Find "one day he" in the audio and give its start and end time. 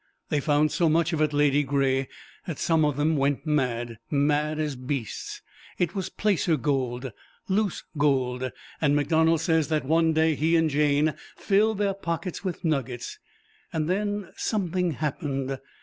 9.85-10.55